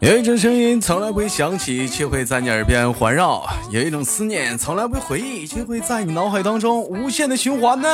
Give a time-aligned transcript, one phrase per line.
[0.00, 7.86] 有一种声音从来不会响起，却会在你耳边环绕；有一种思念从来不会回忆，却会在你脑海当中无限的循环呢。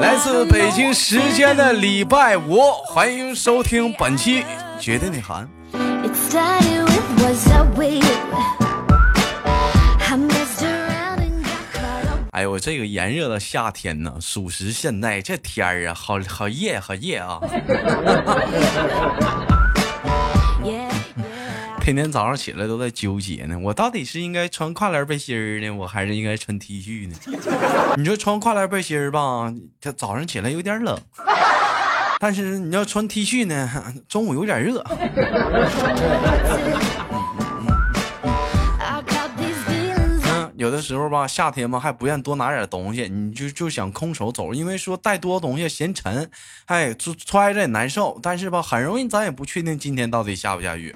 [0.00, 4.42] 来自北京时间的礼拜五，欢迎收听本期
[4.80, 5.46] 《绝对内涵》。
[12.30, 17.38] 哎呦，这个炎热的夏天呢，属实现在这天儿啊，好好热，好热啊！
[21.84, 27.14] 天天早上起来都在纠结呢，我到底是应该穿跨栏背心儿呢，我还是应该穿 T 恤呢？
[27.98, 30.96] 你说穿跨栏背心儿吧，这早上起来有点冷；
[32.18, 33.70] 但是你要穿 T 恤呢，
[34.08, 34.82] 中午有点热。
[40.26, 46.30] 嗯有的时候吧，夏天嘛还不愿多拿点东西，你就就想空手走，因为说带多东西嫌沉，
[46.66, 48.18] 哎，揣着也难受。
[48.22, 50.94] 但是吧，很容易咱也不确定今天到底下不下雨。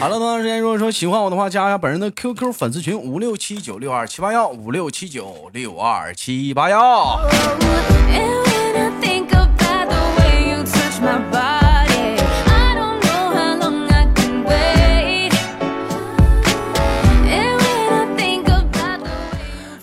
[0.00, 7.20] 好了，同样时间，如果说喜欢我的话，加一下本人的 QQ 粉丝群五六七九六二七八幺五六七九六二七八幺。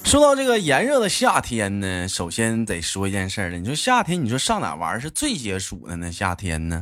[0.07, 3.57] 说到这个炎热的夏天呢，首先得说一件事儿了。
[3.57, 6.09] 你说夏天，你说上哪玩是最解暑的呢？
[6.09, 6.81] 夏天呢？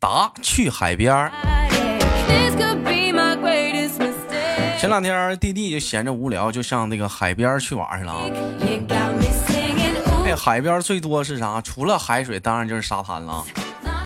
[0.00, 1.30] 答：去海边儿。
[4.78, 8.24] 前两天弟弟就闲着无聊，就上那个海边去玩去了啊。
[10.24, 11.60] 那海边最多是啥？
[11.60, 13.44] 除了海水，当然就是沙滩了。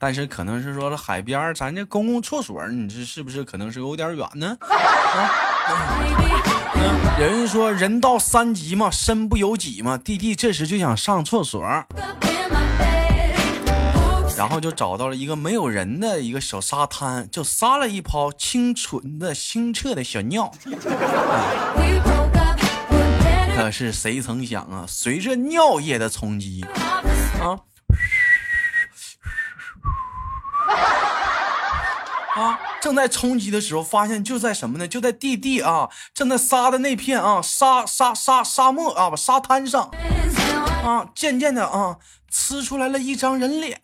[0.01, 4.57] 但是可能是说这海边，咱这公共厕所，你这是不是可能是有点远呢？
[4.61, 6.30] 啊？
[7.21, 9.99] 有人说人到三级嘛，身不由己嘛。
[9.99, 11.63] 弟弟这时就想上厕所，
[14.39, 20.51] 然后就找到了一个没有人的一个小沙滩，就撒了一泡清纯的、清澈的小尿。
[23.55, 26.65] 可是谁曾想啊，随着尿液的冲击，
[27.43, 27.61] 啊。
[32.37, 32.59] 啊！
[32.81, 34.87] 正在冲击的时候，发现就在什么呢？
[34.87, 39.91] 就在弟弟啊正在撒的那片啊沙沙沙沙漠啊沙滩上
[40.85, 41.97] 啊，渐渐的啊，
[42.33, 43.81] 呲出来了一张人脸。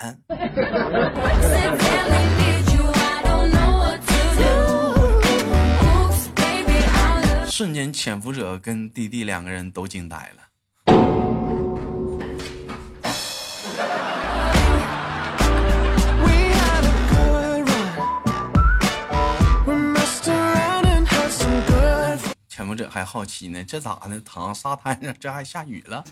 [7.51, 10.46] 瞬间，潜伏者跟弟弟两个人都惊呆了。
[22.67, 24.21] 潜伏者还好奇呢，这咋的？
[24.25, 26.03] 躺沙滩上，这还下雨了。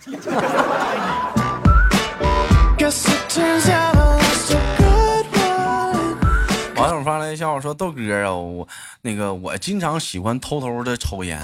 [6.77, 8.69] 网友发来笑话说：“豆哥啊，我
[9.03, 11.41] 那个我经常喜欢偷偷的抽烟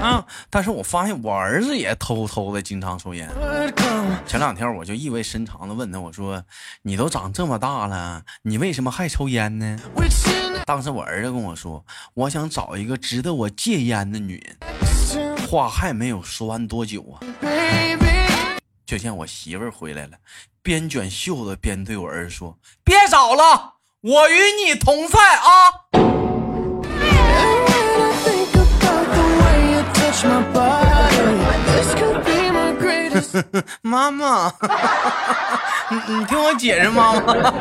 [0.00, 3.28] 啊，但是我发现我儿子也偷偷的经常抽烟。
[4.26, 6.44] 前两天我就意味深长的问他，我说：
[6.82, 9.78] 你都长这么大了，你为什么还抽烟呢？”
[10.66, 14.58] 当时我儿子跟我说：“我想找一个值得我戒烟的女人。”
[15.48, 17.24] 话还没有说完多久啊，
[18.84, 20.12] 就见我媳妇儿回来了，
[20.62, 25.88] 边卷袖子边对我儿子说：“别找了，我与你同在啊！”
[33.82, 34.52] 妈妈，
[35.90, 37.52] 你你听我解释，妈妈。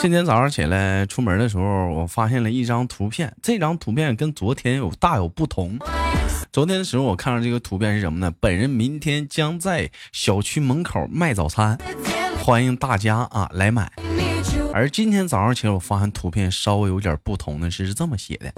[0.00, 3.32] 今天早上起来出门的时候，我发现了一张图片。
[3.40, 5.78] 这张图片跟昨天有大有不同。
[6.52, 8.32] 昨天的时候，我看到这个图片是什么呢？
[8.40, 11.78] 本人明天将在小区门口卖早餐，
[12.42, 13.90] 欢迎大家啊来买。
[14.74, 18.50] 而今天早上起来，我发现图片稍微有点不同的是是这么写的：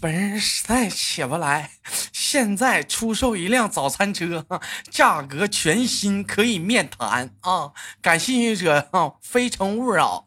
[0.00, 1.70] 本人实在起不来。
[2.12, 4.44] 现在出售一辆早餐车，
[4.90, 7.70] 价格全新，可以面谈啊！
[8.02, 10.26] 感兴趣者啊，非诚勿扰。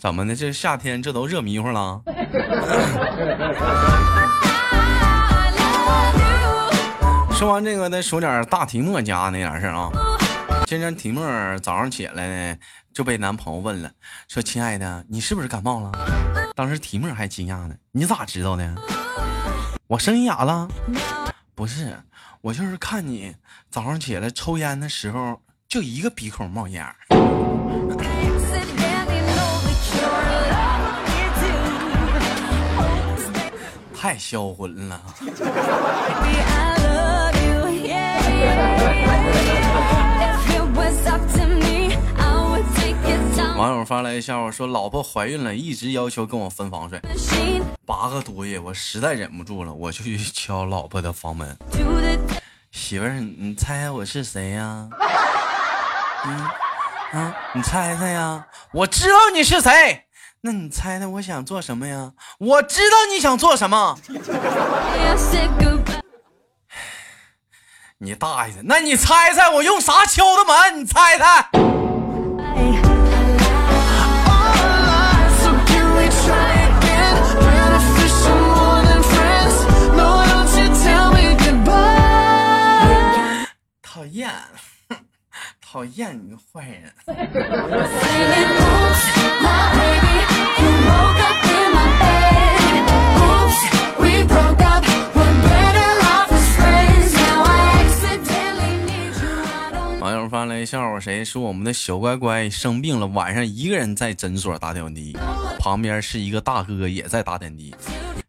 [0.00, 0.34] 怎么的？
[0.34, 2.02] 这夏天这都热迷糊了。
[7.38, 9.88] 说完这个，再说点大提莫家那点事啊。
[10.66, 11.22] 今天提莫
[11.60, 12.56] 早上起来呢，
[12.92, 13.88] 就被男朋友问了，
[14.26, 15.92] 说：“亲爱的，你是不是感冒了？”
[16.56, 18.74] 当时提莫还惊讶呢，你咋知道的？
[19.86, 20.66] 我声音哑了？
[21.54, 21.96] 不是，
[22.40, 23.36] 我就是看你
[23.70, 26.84] 早上起来抽烟的时候，就一个鼻孔冒烟。
[33.96, 35.00] 太销魂了。
[43.56, 47.00] 网友发来一笑话说：“老婆怀孕了，一直要求跟我分房睡，
[47.84, 51.56] 八个多月，我实在忍不住了，我就去敲老婆的房门。
[52.70, 54.88] 媳妇儿，你猜猜我是谁呀？
[56.24, 58.46] 嗯啊，你猜猜呀？
[58.72, 60.04] 我知道你是谁。
[60.42, 62.12] 那你猜猜我想做什么呀？
[62.38, 63.98] 我知道你想做什么。
[68.00, 68.60] 你大爷的！
[68.64, 70.80] 那你猜猜我用啥敲的门？
[70.80, 71.48] 你猜猜。”
[83.82, 84.30] 讨厌，
[85.60, 86.92] 讨厌你个坏人！
[100.38, 105.12] 刚来笑话，谁说我们的小乖乖生病了，晚上一个人在诊所打点滴，
[105.58, 107.74] 旁边是一个大哥也在打点滴。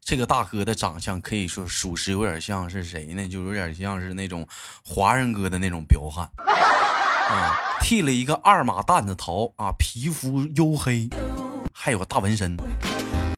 [0.02, 3.28] 这个大哥的长相可以说属实有点像是谁呢？
[3.28, 4.44] 就有点像是那种
[4.84, 11.08] 华人哥的那种彪悍啊，剃了一个二马蛋子头啊，皮肤黝黑，
[11.72, 12.58] 还有个大纹身，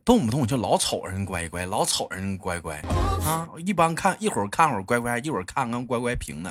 [0.06, 2.77] 动不动就老瞅人乖乖，老瞅人乖乖
[3.25, 3.45] 啊！
[3.65, 6.50] 一般看一会儿看会儿乖乖，一会儿看看乖乖平的。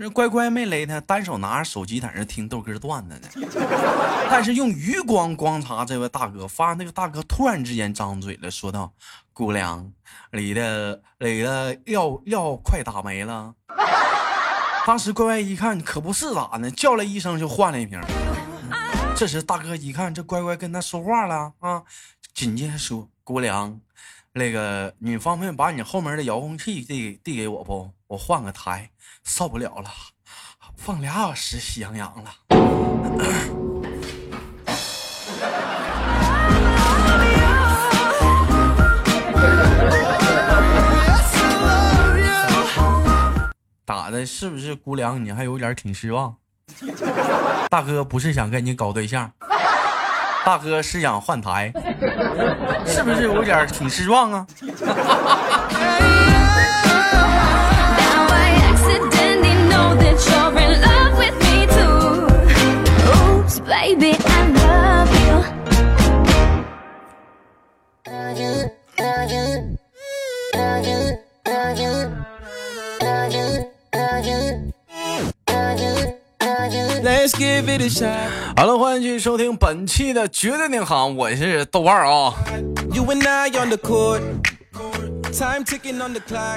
[0.00, 3.28] 这乖乖没勒他，单手拿着手机在那听豆哥段子呢。
[4.30, 8.90] 但是用余光观察这位大哥，发现那个大哥突然之间张嘴了，说道
[9.34, 9.92] ：“姑娘，
[10.32, 13.54] 你的你的药药快打没了。”
[14.86, 18.00] 当时乖乖一看，可不是咋的，叫了一声就换了一瓶。
[19.14, 21.82] 这时大哥一看，这乖乖跟他说话了啊，
[22.32, 23.78] 紧接着说：“姑娘，
[24.32, 27.90] 那个你方便把你后面的遥控器递递给我不？
[28.10, 28.90] 我换个台。”
[29.22, 29.90] 受不了了，
[30.76, 32.32] 放俩小时喜羊羊了。
[43.84, 45.22] 打的是不是姑娘？
[45.22, 46.34] 你还有点挺失望。
[47.68, 49.30] 大哥不是想跟你搞对象，
[50.44, 51.70] 大哥是想换台，
[52.86, 54.46] 是不是有点挺失望啊？
[78.56, 82.34] 好了，欢迎继续收听本期的绝对领航，我是豆瓣啊。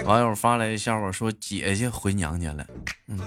[0.05, 2.65] 网友发来笑话说：“姐姐回娘家了。”
[3.07, 3.19] 嗯，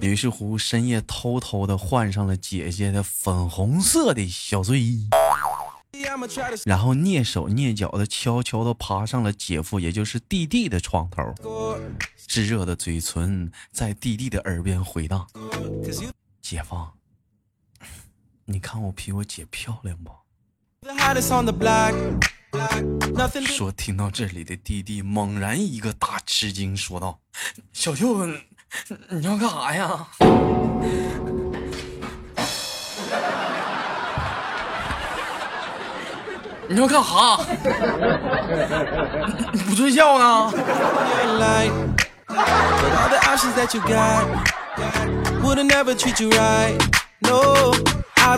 [0.00, 5.08] 于是乎深夜偷偷的换上了姐姐的粉红色的小睡衣，
[6.64, 11.34] 然后蹑手蹑脚的悄悄的爬上了姐夫，也就是弟弟的床头，
[12.26, 15.26] 炙热的嘴唇在弟弟的耳边回荡
[16.40, 16.76] ：“姐夫，
[18.44, 20.12] 你看我比我姐漂亮不？”
[23.46, 27.18] 说听到这里的弟弟猛然一个大吃惊，说道
[27.74, 28.24] ：“小舅，
[29.08, 30.06] 你要干啥呀？
[36.68, 37.40] 你要干啥？
[39.52, 40.52] 你不睡觉呢？”
[48.28, 48.36] 网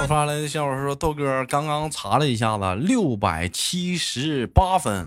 [0.00, 5.06] 友发来的笑话说：“豆哥刚刚查了一下子，六百七十八分。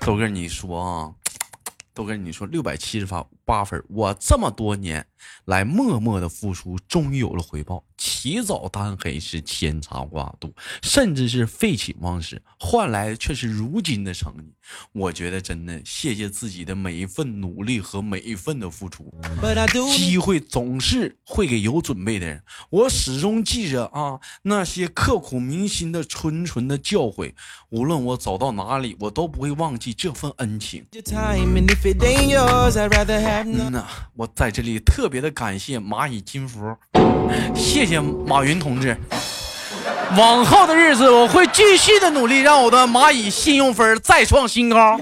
[0.00, 1.12] 豆哥，你说啊，
[1.94, 5.06] 豆哥，你说六百七十八八分，我这么多年
[5.46, 14.52] 来默默的付出，终于有了回报。”起早贪黑是牵肠挂肚，甚至是废寝忘食，换来的却是如今的成绩。
[14.92, 19.10] 我觉得真的谢谢自己的每一份努力和每一份的付出。
[19.96, 22.42] 机会总是会给有准备的人。
[22.68, 27.32] 我始终记着啊，那些刻骨铭心的纯纯的教诲。
[27.70, 30.84] 无论我走到哪里，我都不会忘记这份恩情。
[33.44, 36.74] 嗯呐，我在这里特别的感谢蚂蚁金服，
[37.54, 38.96] 谢谢马云同志。
[40.16, 44.98] 往后的日子，我会继续的努力，让我的蚂蚁信用分再创新高。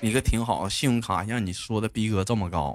[0.00, 2.74] 一个挺好的信用卡，让你说的逼格这么高。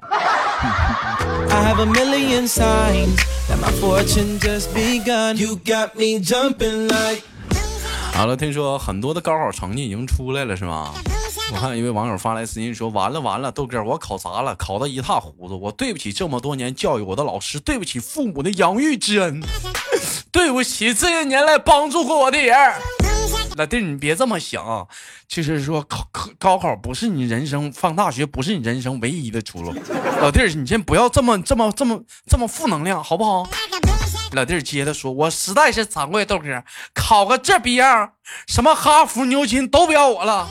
[8.13, 10.93] 好了，听说很多的高考成绩已经出来了，是吗？
[11.51, 15.60] 我看一位网友发来私信说：“完了完了，豆哥，我考砸了，考得一塌糊涂。
[15.60, 19.41] 我对不起这么多年教育我的老师，对不起父母的养育之恩，
[20.32, 22.55] 对不起这些年来帮助过我的人。
[23.58, 24.88] ”老弟，你别这么想，
[25.27, 29.74] 就是说考考高考不是你人生，上大学不是你人生唯一的出路。
[30.22, 33.48] 老弟，你先不要这么这么这么这么负能量，好不好？
[34.34, 36.63] 老弟接着说：“我实在是惭愧，豆哥，
[36.94, 38.13] 考个这逼样，
[38.48, 40.48] 什么哈佛、牛津都不要我了。”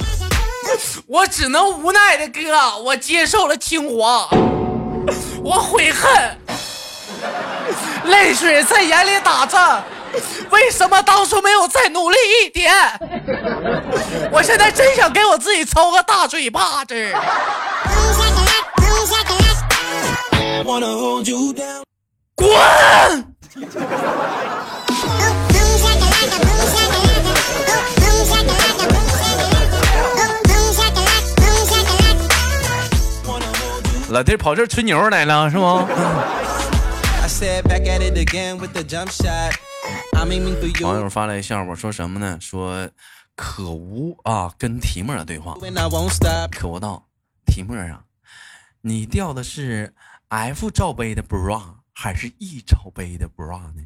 [1.09, 4.29] 我只能无奈的哥，我接受了清华，
[5.43, 6.39] 我悔恨，
[8.05, 9.83] 泪水在眼里打转，
[10.51, 12.73] 为什么当初没有再努力一点？
[14.31, 17.13] 我现在真想给我自己抽个大嘴巴子。
[22.37, 23.32] 滚！
[34.09, 35.87] 老弟跑这吹牛来了是吗？
[40.87, 42.39] 网友发来笑话，说什么呢？
[42.41, 42.89] 说
[43.37, 45.55] 可无啊，跟提莫的对话。
[46.51, 47.07] 可无道，
[47.45, 48.05] 提莫啊，
[48.81, 49.93] 你掉的是
[50.29, 51.61] F 罩杯的 bra
[52.05, 53.83] 还是 E 罩杯的 bra 呢？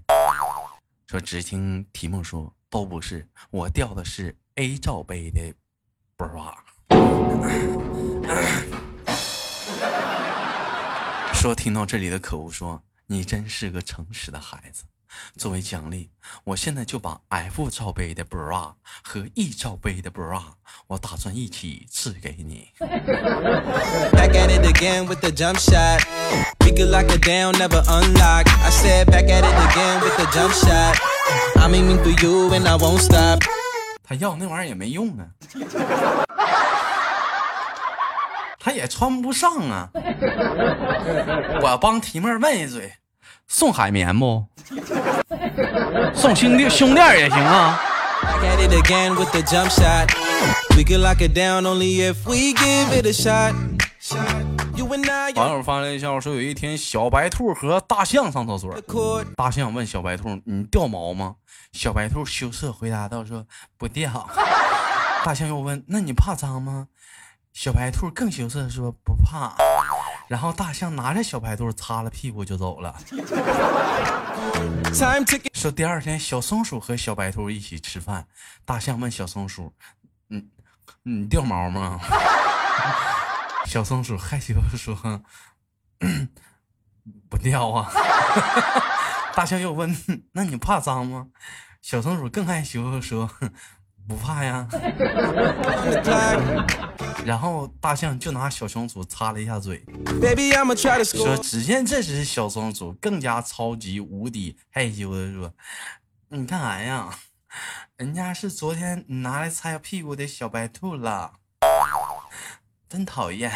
[1.06, 5.52] 说只听提莫说，都不是，我掉的是 A 罩杯的
[6.16, 6.54] bra。
[11.34, 14.84] 说听到这里的可恶说，你真是个诚实的孩子。
[15.36, 16.10] 作为奖励，
[16.44, 20.42] 我现在就把 F 罩杯的 bra 和 E 罩杯的 bra，
[20.86, 22.70] 我打算一起赐给你。
[34.08, 35.26] 他要那玩意儿也没用啊。
[38.58, 39.88] 他也穿不上啊！
[41.62, 42.92] 我帮提妹问一嘴，
[43.46, 44.44] 送海绵不？
[46.14, 47.80] 送兄弟胸垫也行啊！
[55.34, 58.74] 网友发来笑话说，有一天小白兔和大象上厕所，
[59.36, 61.36] 大象问小白兔：“你掉毛吗？”
[61.72, 64.28] 小白兔羞涩回答道：“说不掉。
[65.24, 66.88] ”大象又问：“那你怕脏吗？”
[67.52, 69.56] 小白兔更羞涩说不怕，
[70.28, 72.94] 然后大象拿着小白兔擦了屁股就走了。
[75.54, 78.26] 说第二天小松鼠和小白兔一起吃饭，
[78.64, 79.72] 大象问小松鼠
[80.28, 80.44] ：“你
[81.02, 81.98] 你掉毛吗？”
[83.66, 85.22] 小松鼠害羞说
[87.28, 87.90] ：“不掉啊。”
[89.34, 89.94] 大象又问
[90.32, 91.28] ：“那你怕脏吗？”
[91.82, 93.28] 小松鼠更害羞说。
[94.08, 94.68] 不怕呀，
[97.26, 99.84] 然后大象就拿小松鼠擦了一下嘴，
[101.18, 105.52] 说：“只见这只小松鼠更加超级无敌害羞的说
[106.30, 107.18] ：‘你干啥呀？
[107.96, 111.32] 人家是昨天拿来擦屁股的小白兔了，
[112.88, 113.50] 真讨厌。’”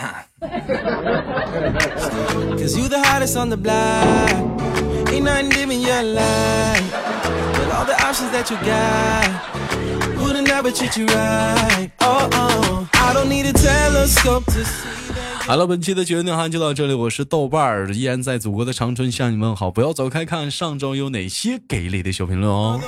[15.47, 22.81] 好了，本期的绝内涵就到这里，我是豆瓣儿，依然在祖国的长春向你们好，不要走开，看上周有哪些给力的小评论哦。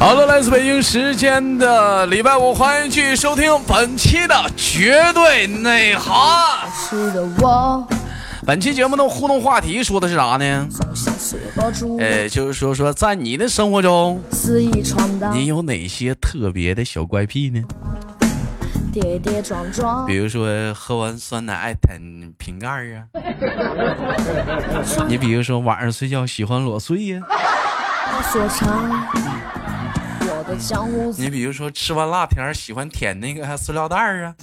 [0.00, 6.66] 好了，来自北京时间的礼拜五，欢迎继续收听本期的绝对内涵。
[8.46, 10.66] 本期节目的互动话题说的是啥呢？
[11.98, 14.18] 呃，就是说说在你的生活中，
[15.34, 17.62] 你有哪些特别的小怪癖呢？
[18.94, 22.00] 跌跌撞撞，比如说喝完酸奶爱舔
[22.38, 23.04] 瓶盖啊，
[25.06, 27.20] 你比如说晚上睡觉喜欢裸睡呀。
[31.18, 34.34] 你比如说吃完辣条喜欢舔那个 塑料袋儿啊，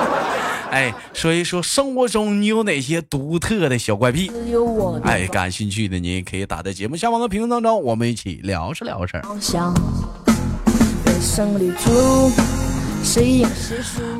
[0.70, 4.30] 哎，说一说生活中你有哪些独特的小怪癖？
[5.04, 9.22] 哎，感兴趣的你也可以打在节目下方的评论当中，我们一起聊着聊着。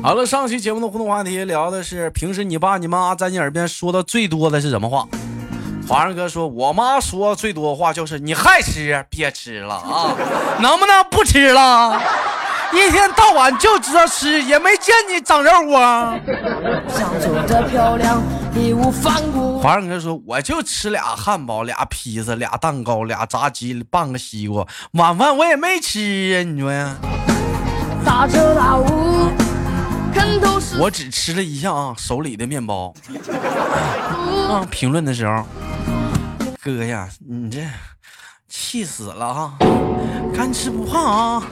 [0.01, 5.07] 好了，上期节目的互动话题聊的是平时你爸你妈在你耳边说的最多的是什么话？
[5.87, 10.13] 华人哥说，我妈说最多话就是你还吃，别吃了啊，
[10.59, 11.99] 能不能不吃了？
[12.73, 16.19] 一天到晚就知道吃，也没见你长肉啊。
[19.61, 26.97] 华人哥说，我就吃俩汉堡，俩披萨，俩蛋糕，俩炸鸡，半个西瓜，晚饭我也没吃呀，你说呀？
[30.79, 32.93] 我只吃了一下啊，手里的面包。
[34.49, 35.45] 啊，评论的时候，
[36.75, 37.65] 哥呀，你这
[38.49, 39.57] 气死了啊！
[40.35, 41.47] 干吃不胖啊！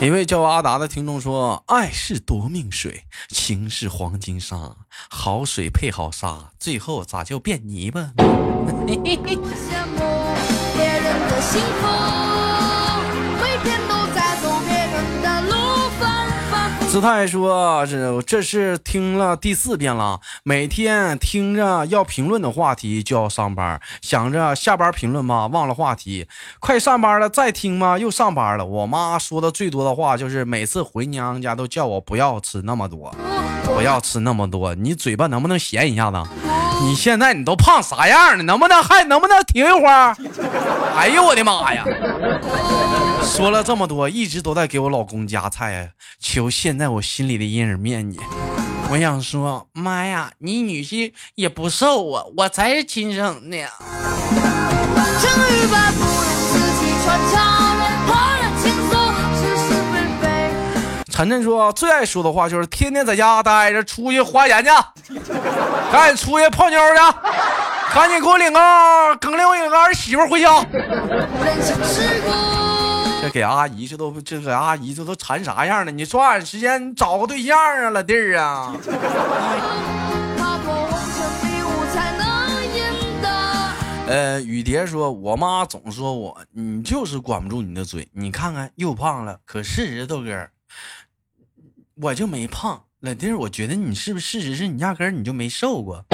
[0.00, 4.74] 一位叫阿达的听众说：“爱是夺命水，情是黄金沙，
[5.08, 8.10] 好水配好沙，最后咋就变泥巴？”
[16.94, 26.28] 姿态说：“这这是听了第四遍了，每天听着要评论的话题就要上班，想着下班评论吧，忘了话题。
[26.60, 27.98] 快上班了再听吧？
[27.98, 28.64] 又上班了。
[28.64, 33.12] 我妈说的最多的话就是每次回娘家都叫我不要吃那么多，
[33.64, 34.72] 不要吃那么多。
[34.76, 36.22] 你嘴巴能不能闲一下子？
[36.84, 38.44] 你现在你都胖啥样了？
[38.44, 40.16] 能不能还能不能停一会儿？
[40.96, 41.84] 哎呦我的妈呀！
[43.24, 48.20] 说了这么多，一直都在给我老公夹菜，求现在。”我心里的阴影面积，
[48.90, 53.58] 我想说，妈呀，你女婿也不瘦啊，我才是亲生的。
[61.10, 64.70] 晨晨说最爱说的话就是天天在家待着，出去花钱去，
[65.90, 66.96] 赶紧出去泡妞去，
[67.94, 68.60] 赶紧给我领个，
[69.20, 70.64] 给我领个儿媳妇回家。
[73.24, 75.90] 这给阿姨，这都这给阿姨，这都馋啥样了？
[75.90, 78.76] 你抓紧时间找个对象啊，老弟儿啊！
[84.06, 88.06] 呃，雨蝶说，我妈总说我，你就是管不住你的嘴。
[88.12, 90.46] 你看看又胖了，可事实豆哥，
[91.94, 92.82] 我就没胖。
[93.00, 96.04] 老弟儿，我觉得你是不是事实是你压根儿你就没瘦过？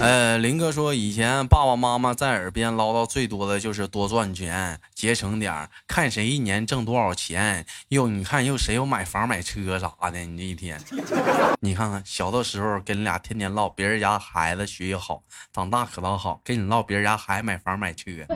[0.00, 7.66] 呃，林哥说，以前爸爸妈妈在耳边唠叨最多的就是多赚钱，节省点看谁一年挣多少钱。
[7.88, 10.18] 又你看又谁又买房买车啥的？
[10.20, 10.80] 你这一天，
[11.60, 18.10] 你看看小的时候跟你俩天天唠别人家孩子学习好，长大可倒好，跟你唠别人家孩子买房买车。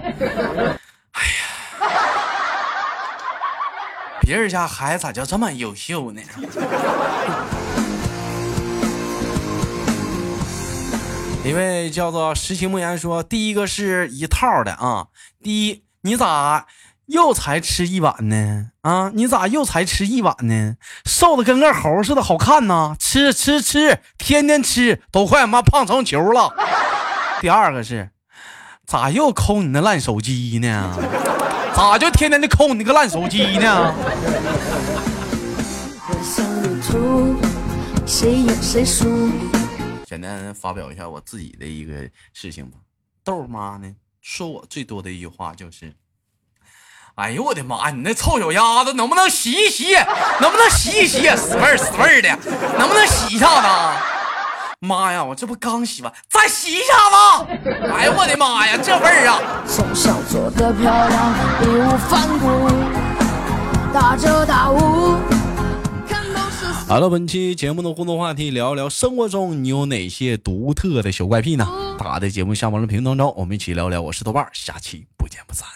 [1.12, 1.33] 哎呀，
[4.20, 6.20] 别人家孩子咋就这么优秀呢？
[11.44, 15.09] 一位叫做实情木言说：“第一个是一套的啊，
[15.42, 16.64] 第一，你咋
[17.04, 18.70] 又才吃一碗呢？
[18.80, 20.76] 啊，你咋又才吃一碗呢？
[21.04, 22.96] 瘦的跟个猴似的，好看呐！
[22.98, 26.50] 吃吃吃，天天吃，都快妈胖成球了。
[27.42, 28.09] 第二个是，
[28.87, 30.96] 咋又抠你那烂手机呢？
[31.76, 33.92] 咋就天天的抠你那个烂手机呢？”
[38.07, 39.30] 谁赢谁输
[40.06, 42.78] 简单发表一下我自己的一个事情吧。
[43.24, 45.94] 豆妈呢，说我最多的一句话就是
[47.16, 49.94] ：“哎呦我的妈，你那臭脚丫子能不能洗一洗？
[50.40, 51.26] 能不能洗一洗？
[51.36, 52.28] 死味儿死味儿的，
[52.78, 54.04] 能不能洗一下子？
[54.80, 57.70] 妈呀，我这不刚洗完，再洗一下子！
[57.90, 62.68] 哎呦我的妈呀，这味儿啊！”从小做的漂亮，义无反顾，
[66.94, 71.66] 好了，本期节目的互动话题，聊一聊生活中你有哪些独特的小怪癖呢？
[71.98, 74.00] 打在节目下方的评论当中，我们一起聊聊。
[74.00, 75.68] 我是豆瓣，下期不见不散。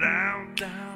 [0.00, 0.95] down, down.